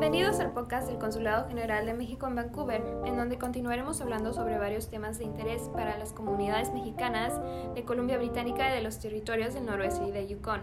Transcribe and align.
Bienvenidos 0.00 0.40
al 0.40 0.52
podcast 0.52 0.88
del 0.88 0.96
Consulado 0.96 1.46
General 1.46 1.84
de 1.84 1.92
México 1.92 2.26
en 2.26 2.34
Vancouver, 2.34 2.82
en 3.04 3.18
donde 3.18 3.36
continuaremos 3.36 4.00
hablando 4.00 4.32
sobre 4.32 4.56
varios 4.56 4.88
temas 4.88 5.18
de 5.18 5.24
interés 5.24 5.68
para 5.74 5.98
las 5.98 6.14
comunidades 6.14 6.72
mexicanas 6.72 7.38
de 7.74 7.84
Columbia 7.84 8.16
Británica 8.16 8.70
y 8.70 8.76
de 8.76 8.80
los 8.80 8.98
territorios 8.98 9.52
del 9.52 9.66
noroeste 9.66 10.06
y 10.06 10.10
de 10.10 10.26
Yukon. 10.26 10.62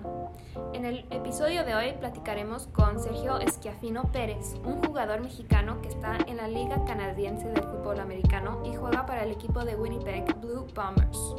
En 0.73 0.85
el 0.85 1.05
episodio 1.11 1.63
de 1.63 1.75
hoy 1.75 1.93
platicaremos 1.99 2.65
con 2.65 2.99
Sergio 2.99 3.37
Esquiafino 3.37 4.11
Pérez, 4.11 4.55
un 4.65 4.83
jugador 4.83 5.21
mexicano 5.21 5.83
que 5.83 5.89
está 5.89 6.17
en 6.25 6.37
la 6.37 6.47
Liga 6.47 6.83
Canadiense 6.85 7.47
de 7.47 7.61
Fútbol 7.61 7.99
Americano 7.99 8.63
y 8.65 8.73
juega 8.73 9.05
para 9.05 9.23
el 9.23 9.29
equipo 9.29 9.63
de 9.63 9.75
Winnipeg 9.75 10.35
Blue 10.41 10.65
Bombers. 10.73 11.35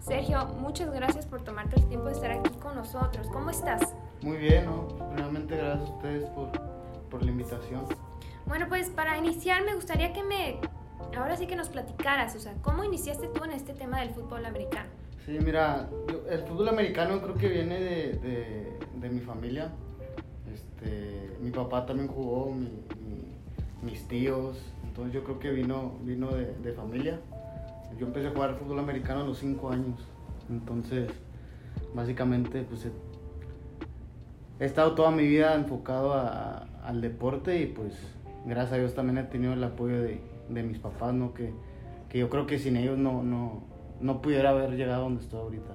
Sergio, 0.00 0.46
muchas 0.60 0.90
gracias 0.90 1.26
por 1.26 1.42
tomarte 1.42 1.76
el 1.76 1.86
tiempo 1.88 2.06
de 2.06 2.14
estar 2.14 2.30
aquí 2.30 2.52
con 2.56 2.74
nosotros. 2.74 3.28
¿Cómo 3.30 3.50
estás? 3.50 3.94
Muy 4.22 4.38
bien, 4.38 4.64
¿no? 4.64 4.88
Realmente 5.14 5.58
gracias 5.58 5.90
a 5.90 5.92
ustedes 5.92 6.30
por, 6.30 6.50
por 7.14 7.24
la 7.24 7.30
invitación. 7.30 7.84
Bueno, 8.44 8.66
pues 8.68 8.88
para 8.90 9.16
iniciar 9.16 9.64
me 9.64 9.72
gustaría 9.76 10.12
que 10.12 10.24
me, 10.24 10.58
ahora 11.16 11.36
sí 11.36 11.46
que 11.46 11.54
nos 11.54 11.68
platicaras, 11.68 12.34
o 12.34 12.40
sea, 12.40 12.54
¿cómo 12.60 12.82
iniciaste 12.82 13.28
tú 13.28 13.44
en 13.44 13.52
este 13.52 13.72
tema 13.72 14.00
del 14.00 14.10
fútbol 14.10 14.44
americano? 14.44 14.88
Sí, 15.24 15.38
mira, 15.42 15.88
yo- 16.10 16.26
el 16.28 16.40
fútbol 16.40 16.68
americano 16.70 17.22
creo 17.22 17.36
que 17.36 17.48
viene 17.48 17.78
de, 17.80 18.12
de- 18.14 18.78
de 19.00 19.08
mi 19.10 19.20
familia. 19.20 19.70
Este, 20.52 21.36
mi 21.40 21.52
papá 21.52 21.86
también 21.86 22.08
jugó, 22.08 22.50
mi- 22.52 22.82
mi- 23.00 23.36
mis 23.82 24.08
tíos, 24.08 24.58
entonces 24.82 25.14
yo 25.14 25.22
creo 25.22 25.38
que 25.38 25.50
vino, 25.52 25.92
vino 26.02 26.32
de, 26.32 26.46
de 26.52 26.72
familia. 26.72 27.20
Yo 27.96 28.06
empecé 28.08 28.26
a 28.26 28.30
jugar 28.32 28.56
fútbol 28.56 28.80
americano 28.80 29.20
a 29.20 29.24
los 29.24 29.38
5 29.38 29.70
años, 29.70 30.00
entonces 30.50 31.08
básicamente 31.94 32.62
pues 32.64 32.86
he, 32.86 32.90
he 34.58 34.66
estado 34.66 34.96
toda 34.96 35.12
mi 35.12 35.22
vida 35.28 35.54
enfocado 35.54 36.12
a- 36.12 36.66
al 36.84 37.00
deporte 37.00 37.60
y 37.60 37.66
pues 37.66 37.94
gracias 38.44 38.72
a 38.74 38.76
Dios 38.76 38.94
también 38.94 39.18
he 39.18 39.24
tenido 39.24 39.54
el 39.54 39.64
apoyo 39.64 40.00
de, 40.00 40.20
de 40.48 40.62
mis 40.62 40.78
papás, 40.78 41.14
¿no? 41.14 41.34
Que, 41.34 41.52
que 42.08 42.18
yo 42.18 42.28
creo 42.30 42.46
que 42.46 42.58
sin 42.58 42.76
ellos 42.76 42.98
no, 42.98 43.22
no, 43.22 43.62
no 44.00 44.22
pudiera 44.22 44.50
haber 44.50 44.76
llegado 44.76 45.04
donde 45.04 45.22
estoy 45.22 45.40
ahorita. 45.40 45.74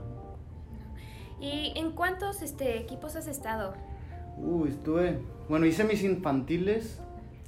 ¿Y 1.42 1.74
en 1.76 1.92
cuántos 1.92 2.42
este, 2.42 2.78
equipos 2.80 3.16
has 3.16 3.28
estado? 3.28 3.74
Uy, 4.38 4.70
estuve, 4.70 5.20
bueno, 5.48 5.66
hice 5.66 5.84
mis 5.84 6.04
infantiles 6.04 7.02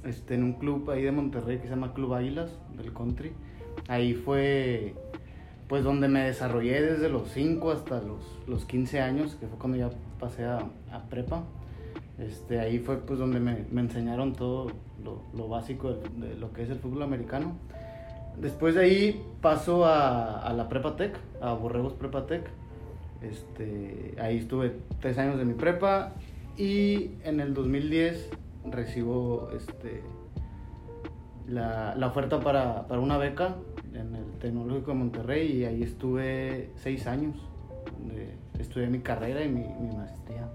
este, 0.04 0.34
en 0.34 0.44
un 0.44 0.54
club 0.54 0.90
ahí 0.90 1.02
de 1.02 1.12
Monterrey 1.12 1.58
que 1.58 1.64
se 1.64 1.70
llama 1.70 1.94
Club 1.94 2.14
Águilas 2.14 2.50
del 2.76 2.92
Country. 2.92 3.32
Ahí 3.88 4.14
fue 4.14 4.94
pues 5.68 5.84
donde 5.84 6.06
me 6.06 6.24
desarrollé 6.24 6.82
desde 6.82 7.08
los 7.08 7.28
5 7.30 7.70
hasta 7.70 8.02
los, 8.02 8.20
los 8.46 8.66
15 8.66 9.00
años, 9.00 9.36
que 9.36 9.46
fue 9.46 9.58
cuando 9.58 9.78
ya 9.78 9.90
pasé 10.20 10.44
a, 10.44 10.58
a 10.90 11.02
prepa. 11.08 11.44
Este, 12.18 12.60
ahí 12.60 12.78
fue 12.78 12.98
pues 12.98 13.18
donde 13.18 13.40
me, 13.40 13.64
me 13.70 13.80
enseñaron 13.80 14.34
todo 14.34 14.70
lo, 15.02 15.22
lo 15.34 15.48
básico 15.48 15.94
de, 15.94 16.36
lo 16.36 16.52
que 16.52 16.62
es 16.62 16.70
el 16.70 16.78
fútbol 16.78 17.02
americano. 17.02 17.56
Después 18.36 18.74
de 18.74 18.82
ahí 18.82 19.26
paso 19.40 19.84
a, 19.84 20.40
a 20.40 20.52
la 20.52 20.68
Prepa 20.68 20.96
Tech, 20.96 21.18
a 21.40 21.52
Borregos 21.54 21.94
Prepa 21.94 22.26
Tech. 22.26 22.48
Este, 23.20 24.14
ahí 24.20 24.38
estuve 24.38 24.76
tres 25.00 25.16
años 25.18 25.38
de 25.38 25.44
mi 25.44 25.54
prepa 25.54 26.12
y 26.56 27.12
en 27.22 27.38
el 27.38 27.54
2010 27.54 28.30
recibo 28.68 29.48
este, 29.56 30.02
la, 31.46 31.94
la 31.94 32.06
oferta 32.08 32.40
para, 32.40 32.88
para 32.88 33.00
una 33.00 33.18
beca 33.18 33.56
en 33.94 34.16
el 34.16 34.24
Tecnológico 34.40 34.90
de 34.90 34.96
Monterrey 34.96 35.52
y 35.52 35.64
ahí 35.64 35.82
estuve 35.82 36.70
seis 36.76 37.06
años. 37.06 37.36
donde 37.96 38.34
estudié 38.58 38.88
mi 38.88 39.00
carrera 39.00 39.44
y 39.44 39.48
mi 39.48 39.96
maestría. 39.96 40.48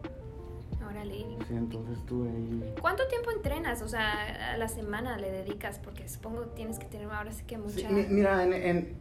Órale. 1.08 1.46
Sí, 1.48 1.54
entonces 1.54 1.98
estuve 2.00 2.30
ahí. 2.30 2.74
¿Cuánto 2.82 3.08
tiempo 3.08 3.32
entrenas? 3.32 3.82
O 3.82 3.88
sea, 3.88 4.54
a 4.54 4.58
la 4.58 4.68
semana 4.68 5.18
le 5.18 5.32
dedicas, 5.32 5.80
porque 5.80 6.08
supongo 6.08 6.42
que 6.42 6.48
tienes 6.56 6.80
que 6.80 6.86
tener 6.86 7.10
ahora 7.10 7.32
sí 7.32 7.44
que 7.46 7.56
Sí, 7.56 7.62
mucha... 7.62 7.90
mi- 7.90 8.06
mira, 8.08 8.44
en, 8.44 8.54
en- 8.54 8.94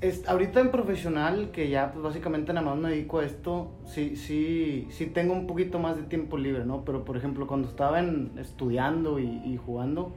es- 0.00 0.28
ahorita 0.28 0.60
en 0.60 0.70
profesional, 0.70 1.50
que 1.50 1.68
ya 1.68 1.92
pues 1.92 2.02
básicamente 2.02 2.52
nada 2.52 2.66
más 2.66 2.76
me 2.78 2.90
dedico 2.90 3.18
a 3.20 3.24
esto, 3.24 3.70
sí, 3.86 4.16
sí, 4.16 4.86
sí 4.90 5.06
tengo 5.06 5.32
un 5.34 5.46
poquito 5.46 5.78
más 5.78 5.96
de 5.96 6.02
tiempo 6.04 6.36
libre, 6.38 6.64
¿no? 6.64 6.84
Pero 6.84 7.04
por 7.04 7.16
ejemplo, 7.16 7.46
cuando 7.46 7.68
estaba 7.68 7.98
en, 8.00 8.32
estudiando 8.38 9.18
y, 9.18 9.26
y 9.44 9.56
jugando, 9.56 10.14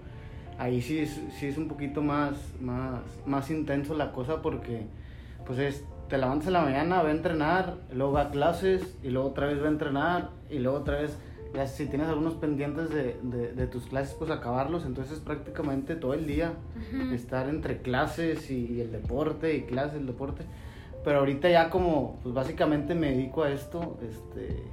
ahí 0.60 0.82
sí 0.82 1.06
sí 1.08 1.48
es 1.48 1.58
un 1.58 1.68
poquito 1.68 2.02
más, 2.04 2.36
más, 2.62 3.02
más 3.26 3.50
intenso 3.50 3.96
la 3.96 4.12
cosa 4.12 4.42
porque 4.44 4.86
pues 5.46 5.60
es, 5.60 5.84
te 6.10 6.18
levantas 6.18 6.48
en 6.48 6.54
la 6.54 6.62
mañana, 6.62 7.02
va 7.02 7.10
a 7.10 7.12
entrenar, 7.12 7.78
luego 7.94 8.14
va 8.14 8.22
a 8.24 8.30
clases 8.32 8.98
y 9.04 9.10
luego 9.10 9.30
otra 9.30 9.48
vez 9.48 9.62
va 9.62 9.66
a 9.68 9.72
entrenar 9.72 10.30
y 10.50 10.60
luego 10.60 10.78
otra 10.80 11.00
vez, 11.00 11.18
ya 11.54 11.68
si 11.68 11.86
tienes 11.86 12.08
algunos 12.08 12.34
pendientes 12.36 12.90
de, 12.90 13.18
de, 13.24 13.54
de 13.54 13.68
tus 13.68 13.86
clases, 13.88 14.14
pues 14.16 14.30
acabarlos, 14.32 14.86
entonces 14.86 15.20
prácticamente 15.20 15.96
todo 15.96 16.14
el 16.14 16.26
día 16.28 16.54
Ujú. 16.94 17.14
estar 17.14 17.50
entre 17.50 17.82
clases 17.82 18.50
y, 18.52 18.82
el 18.82 18.92
deporte 18.92 19.56
y 19.56 19.62
clases, 19.64 20.00
el 20.00 20.08
deporte. 20.08 20.44
Pero 21.04 21.20
ahorita 21.20 21.50
ya 21.50 21.70
como, 21.70 22.20
pues 22.22 22.36
básicamente 22.36 22.94
me 22.94 23.12
dedico 23.12 23.44
a 23.44 23.50
esto, 23.52 23.98
este, 24.08 24.64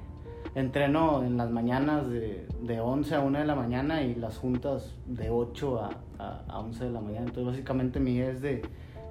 entreno 0.54 1.24
en 1.24 1.36
las 1.36 1.50
mañanas 1.50 2.08
de, 2.10 2.46
de 2.62 2.80
11 2.80 3.14
a 3.14 3.20
1 3.20 3.38
de 3.38 3.44
la 3.44 3.54
mañana 3.54 4.02
y 4.02 4.14
las 4.14 4.36
juntas 4.36 4.94
de 5.06 5.30
8 5.30 5.80
a, 5.82 5.90
a, 6.18 6.42
a 6.48 6.58
11 6.60 6.84
de 6.84 6.90
la 6.90 7.00
mañana. 7.00 7.26
Entonces 7.26 7.46
básicamente 7.46 8.00
mi 8.00 8.18
es 8.20 8.40
de, 8.42 8.62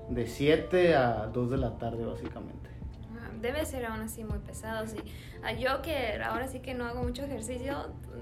de 0.10 0.26
7 0.28 0.96
a 0.96 1.28
2 1.28 1.52
de 1.52 1.58
la 1.58 1.78
tarde 1.78 2.06
básicamente. 2.06 2.70
Ah, 3.14 3.30
Debe 3.42 3.66
ser 3.66 3.86
aún 3.86 4.02
así 4.02 4.24
muy 4.24 4.40
pesado, 4.40 4.88
sí. 4.88 4.98
Ah, 5.44 5.54
Yo 5.54 5.82
que 5.82 6.20
ahora 6.24 6.48
sí 6.48 6.60
que 6.60 6.74
no 6.74 6.86
hago 6.86 7.04
mucho 7.04 7.24
ejercicio, 7.24 7.76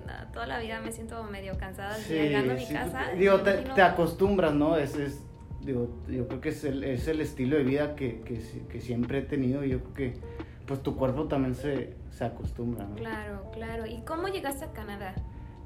ah, 0.07 0.27
toda 0.33 0.47
la 0.47 0.59
vida 0.59 0.79
me 0.81 0.91
siento 0.91 1.23
medio 1.25 1.57
cansada 1.57 1.97
llegando 1.97 2.53
a 2.53 2.55
mi 2.55 2.65
sí, 2.65 2.73
casa. 2.73 3.11
Digo, 3.17 3.39
te, 3.41 3.51
imagino- 3.51 3.73
te 3.75 3.81
acostumbras, 3.81 4.53
¿no? 4.53 4.77
Es, 4.77 4.95
es, 4.95 5.23
digo, 5.61 5.89
yo 6.07 6.27
creo 6.27 6.41
que 6.41 6.49
es 6.49 6.63
el, 6.63 6.83
es 6.83 7.07
el 7.07 7.21
estilo 7.21 7.57
de 7.57 7.63
vida 7.63 7.95
que, 7.95 8.21
que, 8.21 8.39
que 8.69 8.81
siempre 8.81 9.19
he 9.19 9.23
tenido 9.23 9.63
y 9.63 9.69
yo 9.69 9.81
creo 9.81 9.93
que 9.93 10.19
pues 10.65 10.81
tu 10.81 10.95
cuerpo 10.95 11.25
también 11.27 11.53
se, 11.53 11.93
se 12.09 12.25
acostumbra, 12.25 12.85
¿no? 12.85 12.95
Claro, 12.95 13.51
claro. 13.53 13.85
¿Y 13.85 14.01
cómo 14.01 14.27
llegaste 14.27 14.65
a 14.65 14.71
Canadá? 14.73 15.13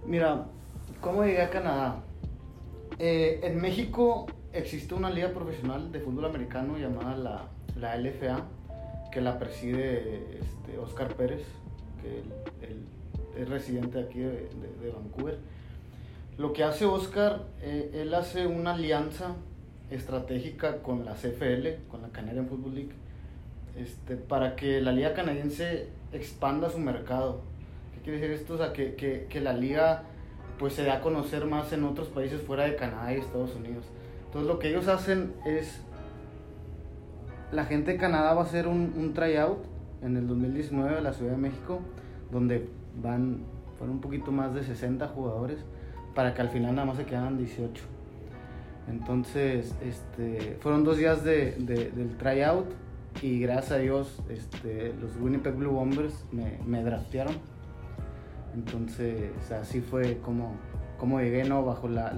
Mira, 0.05 0.45
¿cómo 0.99 1.23
llegué 1.23 1.41
a 1.41 1.49
Canadá? 1.49 2.03
Eh, 2.97 3.39
en 3.43 3.61
México 3.61 4.25
existe 4.53 4.93
una 4.93 5.09
liga 5.09 5.29
profesional 5.29 5.91
de 5.91 5.99
fútbol 5.99 6.25
americano 6.25 6.77
llamada 6.77 7.15
la, 7.15 7.47
la 7.79 7.97
LFA, 7.97 8.45
que 9.11 9.21
la 9.21 9.39
preside 9.39 10.37
este, 10.39 10.77
Oscar 10.79 11.15
Pérez, 11.15 11.43
que 12.01 12.19
él, 12.19 12.23
él 12.69 13.41
es 13.41 13.49
residente 13.49 13.99
aquí 13.99 14.19
de, 14.19 14.29
de- 14.31 14.83
de 14.83 14.91
Vancouver. 14.91 15.37
Lo 16.37 16.53
que 16.53 16.63
hace 16.63 16.85
Oscar, 16.85 17.43
eh, 17.61 17.91
él 17.93 18.13
hace 18.13 18.47
una 18.47 18.73
alianza 18.73 19.35
estratégica 19.91 20.81
con 20.81 21.03
la 21.05 21.13
CFL, 21.15 21.87
con 21.89 22.01
la 22.01 22.09
Canadian 22.09 22.47
Football 22.47 22.75
League, 22.75 22.91
este, 23.77 24.15
para 24.15 24.55
que 24.55 24.81
la 24.81 24.91
liga 24.91 25.13
canadiense 25.13 25.87
expanda 26.13 26.69
su 26.69 26.77
mercado. 26.79 27.41
¿Qué 27.95 28.01
quiere 28.01 28.19
decir 28.19 28.35
esto? 28.35 28.53
O 28.53 28.57
sea, 28.57 28.73
que, 28.73 28.95
que, 28.95 29.25
que 29.29 29.41
la 29.41 29.53
liga 29.53 30.03
pues 30.57 30.73
se 30.73 30.83
dé 30.83 30.91
a 30.91 31.01
conocer 31.01 31.45
más 31.45 31.71
en 31.73 31.83
otros 31.85 32.09
países 32.09 32.41
fuera 32.41 32.63
de 32.65 32.75
Canadá 32.75 33.13
y 33.13 33.19
Estados 33.19 33.55
Unidos. 33.55 33.85
Entonces 34.29 34.47
lo 34.47 34.59
que 34.59 34.69
ellos 34.69 34.87
hacen 34.87 35.33
es, 35.43 35.81
la 37.51 37.65
gente 37.65 37.93
de 37.93 37.97
Canadá 37.97 38.35
va 38.35 38.41
a 38.41 38.43
hacer 38.43 38.67
un, 38.67 39.11
tryout 39.15 39.57
en 40.03 40.17
el 40.17 40.27
2019 40.27 40.99
a 40.99 41.01
la 41.01 41.13
Ciudad 41.13 41.31
de 41.31 41.37
México, 41.39 41.79
donde 42.31 42.69
van, 43.01 43.39
fueron 43.79 43.95
un 43.95 44.01
poquito 44.01 44.31
más 44.31 44.53
de 44.53 44.63
60 44.63 45.07
jugadores, 45.07 45.57
para 46.13 46.35
que 46.35 46.41
al 46.41 46.49
final 46.49 46.75
nada 46.75 46.85
más 46.85 46.97
se 46.97 47.05
quedaran 47.05 47.39
18. 47.39 47.83
Entonces, 48.87 49.73
este, 49.81 50.57
fueron 50.61 50.83
dos 50.83 50.97
días 50.97 51.23
de, 51.23 51.53
de- 51.53 51.89
del 51.89 52.15
tryout 52.17 52.67
y 53.23 53.39
gracias 53.39 53.71
a 53.71 53.77
Dios 53.77 54.21
este, 54.29 54.93
los 55.01 55.15
Winnipeg 55.19 55.55
Blue 55.55 55.71
Bombers 55.71 56.13
me, 56.31 56.59
me 56.67 56.83
draftearon. 56.83 57.33
Entonces, 58.53 59.31
así 59.51 59.81
fue 59.81 60.19
como, 60.19 60.51
como 60.99 61.19
llegué, 61.19 61.45
¿no? 61.45 61.65
Bajo 61.65 61.87
la, 61.87 62.13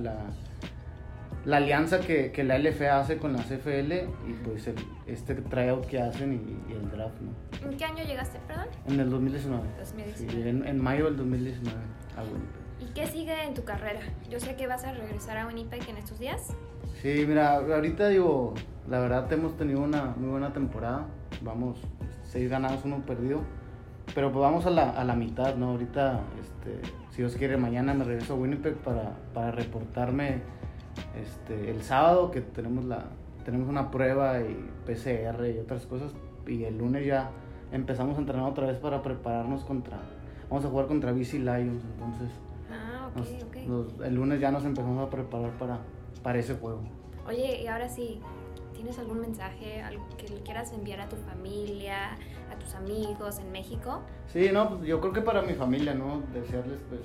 la 1.46 1.58
alianza 1.58 2.00
que, 2.00 2.32
que 2.32 2.44
la 2.44 2.58
LFA 2.60 3.00
hace 3.00 3.18
con 3.18 3.34
la 3.34 3.40
CFL 3.44 3.94
y 4.28 4.34
pues 4.44 4.68
el- 4.68 4.76
este 5.08 5.36
tryout 5.36 5.86
que 5.88 6.00
hacen 6.02 6.34
y, 6.34 6.72
y 6.72 6.76
el 6.76 6.90
draft, 6.92 7.16
¿no? 7.22 7.70
¿En 7.70 7.78
qué 7.78 7.86
año 7.86 8.04
llegaste, 8.04 8.40
perdón? 8.48 8.68
En 8.88 9.00
el 9.00 9.10
2019. 9.10 9.64
2019. 9.80 10.32
Sí, 10.44 10.50
en, 10.50 10.68
en 10.68 10.82
mayo 10.84 11.06
del 11.06 11.18
2019 11.18 11.78
a 12.18 12.22
Winnipeg. 12.24 12.62
¿Y 12.80 12.94
qué 12.94 13.08
sigue 13.08 13.44
en 13.44 13.54
tu 13.54 13.64
carrera? 13.64 14.00
Yo 14.30 14.40
sé 14.40 14.56
que 14.56 14.68
vas 14.68 14.84
a 14.86 14.92
regresar 14.94 15.38
a 15.38 15.48
Winnipeg 15.48 15.88
en 15.90 15.98
estos 15.98 16.20
días. 16.20 16.56
Sí, 17.02 17.26
mira, 17.28 17.56
ahorita 17.56 18.08
digo, 18.10 18.54
la 18.90 19.00
verdad 19.00 19.32
hemos 19.34 19.56
tenido 19.58 19.82
una 19.82 20.14
muy 20.18 20.30
buena 20.30 20.54
temporada. 20.54 21.08
Vamos, 21.42 21.80
seis 22.24 22.50
ganados, 22.50 22.82
uno 22.86 23.04
perdido. 23.06 23.42
Pero 24.14 24.32
pues 24.32 24.42
vamos 24.42 24.66
a 24.66 24.70
la, 24.72 24.90
a 24.90 25.04
la 25.06 25.16
mitad, 25.16 25.56
¿no? 25.56 25.70
Ahorita, 25.70 26.20
este, 26.40 26.82
si 27.12 27.18
Dios 27.18 27.36
quiere, 27.36 27.56
mañana 27.58 27.94
me 27.94 28.04
regreso 28.04 28.34
a 28.34 28.36
Winnipeg 28.36 28.76
para, 28.78 29.16
para 29.34 29.52
reportarme 29.52 30.42
este, 31.20 31.70
el 31.72 31.82
sábado, 31.84 32.32
que 32.32 32.42
tenemos, 32.42 32.86
la, 32.86 33.06
tenemos 33.46 33.68
una 33.70 33.92
prueba 33.92 34.40
y 34.42 34.70
PCR 34.86 35.48
y 35.48 35.60
otras 35.60 35.86
cosas. 35.86 36.12
Y 36.48 36.64
el 36.64 36.78
lunes 36.78 37.06
ya 37.06 37.30
empezamos 37.72 38.18
a 38.18 38.22
entrenar 38.22 38.50
otra 38.50 38.68
vez 38.68 38.78
para 38.78 39.02
prepararnos 39.02 39.64
contra... 39.64 39.98
Vamos 40.50 40.66
a 40.66 40.70
jugar 40.70 40.88
contra 40.88 41.12
BC 41.14 41.36
Lions, 41.36 41.84
entonces... 41.94 42.30
Ah, 42.70 43.10
Ok, 43.16 43.28
ok. 43.48 43.56
Nos- 43.68 44.00
el 44.06 44.16
lunes 44.16 44.40
ya 44.40 44.52
nos 44.52 44.64
empezamos 44.66 45.06
a 45.06 45.10
preparar 45.10 45.52
para, 45.58 45.80
para 46.24 46.40
ese 46.40 46.56
juego. 46.56 46.82
Oye, 47.28 47.62
y 47.62 47.68
ahora 47.68 47.88
sí, 47.90 48.20
¿tienes 48.74 48.98
algún 49.00 49.20
mensaje 49.22 49.82
algo 49.82 50.06
que 50.18 50.28
le 50.30 50.42
quieras 50.42 50.72
enviar 50.74 51.00
a 51.02 51.08
tu 51.10 51.16
familia, 51.18 52.12
a 52.52 52.60
tus 52.60 52.74
amigos 52.76 53.40
en 53.40 53.52
México? 53.52 54.02
Sí, 54.28 54.50
no, 54.54 54.70
pues 54.70 54.84
yo 54.88 55.00
creo 55.02 55.14
que 55.14 55.22
para 55.22 55.42
mi 55.42 55.54
familia, 55.54 55.94
¿no? 55.94 56.22
Desearles, 56.34 56.80
pues, 56.90 57.02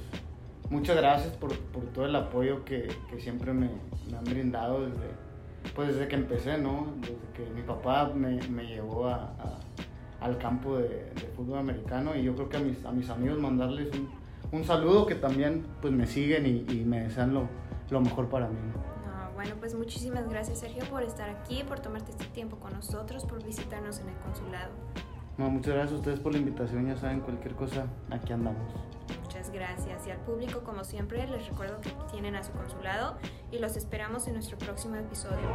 muchas 0.71 0.97
gracias 0.97 1.35
por, 1.37 1.57
por 1.59 1.85
todo 1.87 2.07
el 2.07 2.17
apoyo 2.17 2.65
que, 2.65 2.89
que 3.11 3.21
siempre 3.21 3.53
me, 3.53 3.71
me 4.11 4.17
han 4.19 4.25
brindado 4.25 4.83
desde, 4.87 5.11
pues, 5.75 5.89
desde 5.89 6.09
que 6.09 6.17
empecé, 6.17 6.59
¿no? 6.59 6.89
Desde 7.01 7.17
que 7.35 7.51
mi 7.55 7.63
papá 7.63 8.11
me, 8.15 8.41
me 8.49 8.67
llevó 8.67 9.09
a, 9.09 9.15
a- 9.17 9.59
al 10.21 10.39
campo 10.39 10.79
de, 10.79 10.89
de 11.15 11.31
fútbol 11.37 11.59
americano 11.59 12.17
y 12.17 12.23
yo 12.23 12.35
creo 12.35 12.49
que 12.49 12.57
a 12.57 12.61
mis, 12.61 12.83
a 12.87 12.91
mis 12.91 13.11
amigos 13.11 13.39
mandarles 13.39 13.89
un, 13.95 14.09
un 14.51 14.65
saludo 14.65 15.07
que 15.07 15.15
también, 15.15 15.67
pues, 15.83 15.93
me 15.93 16.07
siguen 16.07 16.47
y, 16.47 16.65
y 16.73 16.85
me 16.85 17.01
desean 17.03 17.35
lo, 17.35 17.49
lo 17.91 18.01
mejor 18.01 18.29
para 18.29 18.49
mí, 18.49 18.57
¿no? 18.57 18.97
No, 19.07 19.33
bueno, 19.35 19.55
pues 19.61 19.75
muchísimas 19.75 20.29
gracias 20.29 20.61
Sergio 20.61 20.85
por 20.91 21.03
estar 21.03 21.29
aquí, 21.29 21.63
por 21.69 21.81
tomarte 21.81 22.13
este 22.13 22.25
tiempo 22.27 22.57
con 22.57 22.73
nosotros, 22.73 23.25
por 23.27 23.45
visitarnos 23.45 24.01
en 24.01 24.09
el 24.09 24.17
consulado. 24.17 24.71
No, 25.37 25.51
muchas 25.51 25.75
gracias 25.75 25.93
a 25.93 25.97
ustedes 25.97 26.19
por 26.21 26.33
la 26.33 26.39
invitación, 26.39 26.87
ya 26.87 26.97
saben, 26.97 27.21
cualquier 27.21 27.55
cosa, 27.55 27.85
aquí 28.11 28.33
andamos. 28.33 28.73
Gracias. 29.57 30.07
Y 30.07 30.11
al 30.11 30.19
público, 30.19 30.61
como 30.61 30.85
siempre, 30.85 31.27
les 31.27 31.49
recuerdo 31.49 31.81
que 31.81 31.91
tienen 32.11 32.37
a 32.37 32.45
su 32.45 32.53
consulado 32.53 33.17
y 33.51 33.59
los 33.59 33.75
esperamos 33.79 34.27
en 34.27 34.35
nuestro 34.35 34.59
próximo 34.59 34.97
episodio. 34.97 35.49